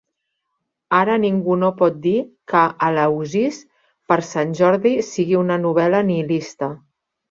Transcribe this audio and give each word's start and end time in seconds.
Ara 0.99 1.17
ningú 1.25 1.57
no 1.65 1.69
pot 1.83 1.99
dir 2.07 2.15
que 2.55 2.63
Eleusis 2.89 3.63
per 4.11 4.21
Sant 4.33 4.59
Jordi 4.65 4.99
sigui 5.15 5.43
una 5.47 5.63
novel·la 5.71 6.07
nihilista. 6.13 6.77